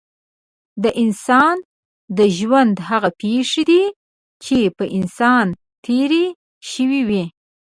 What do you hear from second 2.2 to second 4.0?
ژوند هغه پېښې دي